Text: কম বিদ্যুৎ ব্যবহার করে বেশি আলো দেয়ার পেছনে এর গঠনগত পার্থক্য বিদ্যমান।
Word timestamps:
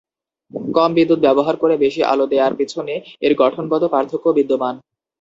কম 0.73 0.89
বিদ্যুৎ 0.93 1.19
ব্যবহার 1.19 1.55
করে 1.57 1.75
বেশি 1.77 2.01
আলো 2.11 2.25
দেয়ার 2.27 2.53
পেছনে 2.59 2.93
এর 3.21 3.33
গঠনগত 3.41 3.83
পার্থক্য 3.93 4.25
বিদ্যমান। 4.37 4.75